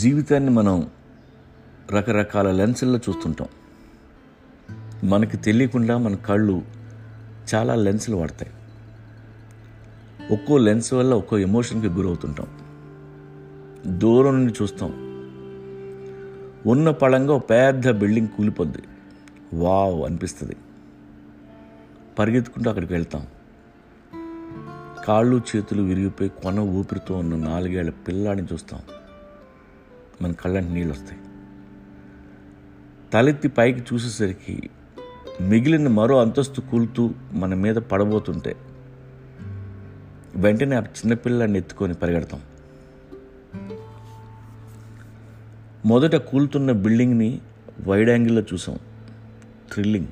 [0.00, 0.90] జీవితాన్ని మనం
[1.90, 3.48] రకరకాల లెన్సుల్లో చూస్తుంటాం.
[5.10, 6.62] మనకి తెలియకుండా మన కళ్ళు
[7.54, 8.52] చాలా లెన్సులు వాడతాయి.
[10.34, 12.46] ఒక్కో లెన్స్ వల్ల ఒక్కో ఎమోషన్కి గురవుతుంటాం.
[13.98, 14.90] దూరం నుండి చూస్తాం.
[16.66, 18.82] ఉన్న పళంగా ఒక పెద్ద బిల్డింగ్ కూలిపోద్ది.
[19.54, 20.56] వావ్ అనిపిస్తుంది.
[22.18, 23.26] పరిగెత్తుకుంటూ అక్కడికి వెళ్తాం.
[25.04, 28.80] కాళ్ళు చేతులు విరిగిపోయి కొన ఊపిరితో ఉన్న నాలుగేళ్ళ పిల్లాడిని చూస్తాం.
[30.22, 31.20] మన కళ్ళంటి నీళ్ళు వస్తాయి
[33.12, 34.70] తలెత్తి పైకి చూసేసరికి
[35.40, 38.56] మిగిలిన మరో అంతస్తు కూలుతూ మన మీద పడబోతుంటే
[40.36, 42.40] వెంటనే ఆ చిన్నపిల్లాన్ని ఎత్తుకొని పరిగెడతాం.
[45.86, 47.40] మొదట కూలుతున్న బిల్డింగ్ని
[47.86, 48.78] వైడ్ యాంగిల్లో చూసాం.
[49.72, 50.06] థ్రిల్లింగ్.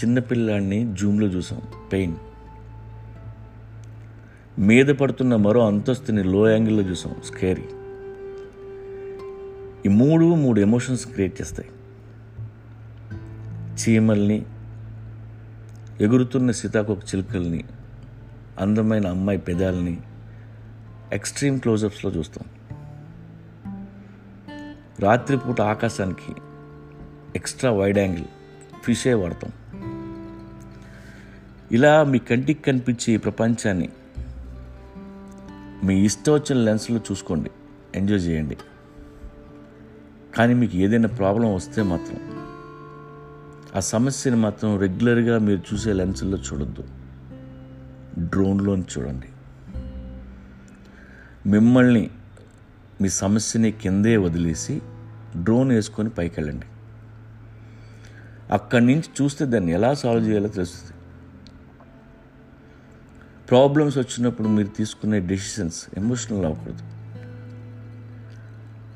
[0.00, 1.60] చిన్నపిల్లాడిని జూమ్లో చూసాం.
[1.92, 2.16] పెయిన్.
[4.58, 7.14] మీద పడుతున్న మరో అంతస్తుని లో యాంగిల్లో చూసాం.
[7.24, 7.64] స్కేరీ.
[9.86, 11.68] ఈ మూడు మూడు ఎమోషన్స్ క్రియేట్ చేస్తాయి.
[13.74, 14.46] చీమల్ని
[16.00, 17.64] ఎగురుతున్న సీతాకోక చిలుకల్ని
[18.60, 19.98] అందమైన అమ్మాయి పెదాలని
[21.12, 22.44] ఎక్స్ట్రీమ్ క్లోజప్స్లో చూస్తాం.
[25.00, 26.34] రాత్రిపూట ఆకాశానికి
[27.36, 28.24] ఎక్స్ట్రా వైడ్ యాంగిల్
[28.84, 29.50] ఫిషే వాడతాం.
[31.72, 33.88] ఇలా మీ కంటికి కనిపించే ఈ ప్రపంచాన్ని
[35.84, 37.50] మీ ఇష్టం వచ్చిన లెన్స్లో చూసుకోండి.
[37.94, 38.56] ఎంజాయ్ చేయండి.
[40.36, 42.40] కానీ మీకు ఏదైనా ప్రాబ్లం వస్తే మాత్రం
[43.76, 46.84] ఆ సమస్యని మాత్రం రెగ్యులర్గా మీరు చూసే లెన్సుల్లో చూడొద్దు.
[48.18, 49.26] డ్రోన్లోని చూడండి.
[51.50, 52.10] మిమ్మల్ని
[53.00, 54.80] మీ సమస్యని కిందే వదిలేసి
[55.36, 56.66] డ్రోన్ వేసుకొని పైకి వెళ్ళండి
[58.52, 60.92] అక్కడి నుంచి చూస్తే దాన్ని ఎలా సాల్వ్ చేయాలో తెలుస్తుంది.
[63.50, 66.99] ప్రాబ్లమ్స్ వచ్చినప్పుడు మీరు తీసుకునే డెసిషన్స్ ఎమోషనల్ అవ్వకూడదు.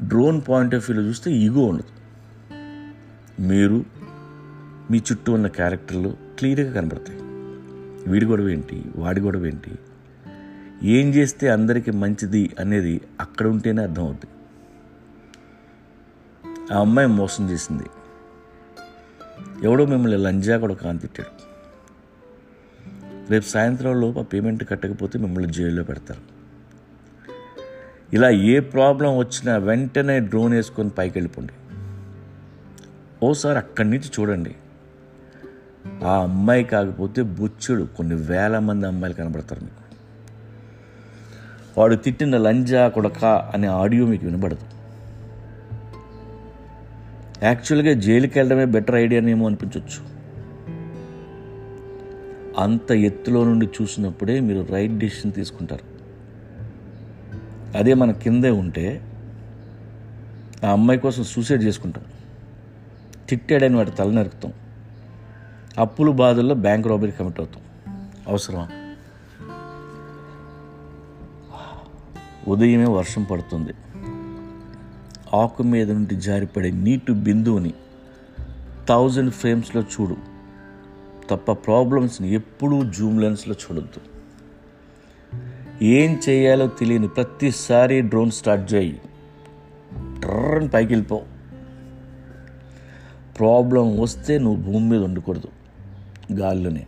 [0.00, 1.98] డ్రోన్ పాయింట్ ఆఫ్ వ్యూలో చూస్తే ఈగో ఉండదు.
[3.42, 3.84] మీరు
[4.90, 7.18] మీ చుట్టూ ఉన్న క్యారెక్టర్లు క్లియర్గా కనబడతాయి.
[8.10, 8.84] వీడి గొడవ ఏంటి?
[8.96, 9.70] వాడి గొడవ ఏంటి?
[10.82, 14.34] ఏం చేస్తే అందరికీ మంచిది అనేది అక్కడ ఉంటేనే అర్థమవుతుంది
[16.74, 17.84] ఆ అమ్మాయి మోసం చేసింది.
[19.62, 21.48] ఎవడో మిమ్మల్ని లంజా కూడా కాంతిట్టాడు
[23.30, 26.38] రేపు సాయంత్రం లోపు ఆ పేమెంట్ కట్టకపోతే మిమ్మల్ని జైల్లో పెడతారు.
[28.12, 31.52] ఇలా ఏ ప్రాబ్లం వచ్చినా వెంటనే డ్రోన్ వేసుకొని పైకి వెళ్ళిపోండి
[33.22, 34.54] ఓసారి అక్కడి నుంచి చూడండి.
[36.04, 39.88] ఆ అమ్మాయి కాకపోతే బుచ్చుడు కొన్ని వేల మంది అమ్మాయిలు కనబడతారు మీకు.
[41.80, 44.66] వాడు తిట్టిన లంజా కొడక అనే ఆడియో మీకు వినబడదు.
[47.42, 50.18] యాక్చువల్గా జైలుకి వెళ్ళడమే బెటర్ ఐడియానేమో అనిపించవచ్చు
[52.58, 55.97] అంత ఎత్తులో నుండి చూసినప్పుడే మీరు రైట్ డెసిషన్ తీసుకుంటారు.
[57.76, 59.02] అదే మన కిందే ఉంటే
[60.66, 62.04] ఆ అమ్మాయి కోసం సూసైడ్ చేసుకుంటాం.
[63.28, 64.52] తిట్టాడని వాటి తల నరుకుతాం.
[65.78, 67.62] అప్పులు బాధల్లో బ్యాంక్ రాబరీ కమిట్ అవుతాం.
[68.28, 68.68] అవసరమా?
[72.48, 73.72] ఉదయమే వర్షం పడుతుంది.
[75.36, 77.74] ఆకు మీద నుండి జారిపడే నీటి బిందువుని
[78.88, 80.16] థౌజండ్ ఫ్రేమ్స్లో చూడు.
[81.30, 84.17] తప్ప ప్రాబ్లమ్స్ని ఎప్పుడూ జూమ్ లెన్స్లో చూడొద్దు.
[85.82, 89.00] ఏం చేయాలో తెలియని ప్రతిసారి డ్రోన్ స్టార్ట్ చేయి.
[90.20, 91.22] ట్రన్ పైకి వెళ్ళిపో.
[93.38, 95.48] ప్రాబ్లం వస్తే నువ్వు భూమి మీద ఉండకూడదు.
[96.32, 96.86] గాల్లోనే.